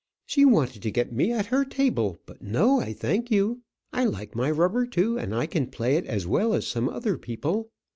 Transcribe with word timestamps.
"She 0.25 0.45
wanted 0.45 0.81
to 0.81 0.89
get 0.89 1.13
me 1.13 1.31
at 1.31 1.45
her 1.53 1.63
table. 1.63 2.19
But 2.25 2.41
no, 2.41 2.79
I 2.79 2.91
thank 2.91 3.29
you. 3.29 3.61
I 3.93 4.03
like 4.03 4.33
my 4.33 4.49
rubber 4.49 4.87
too, 4.87 5.19
and 5.19 5.31
can 5.51 5.67
play 5.67 5.95
it 5.95 6.07
as 6.07 6.25
well 6.25 6.55
as 6.55 6.65
some 6.65 6.89
other 6.89 7.19
people. 7.19 7.69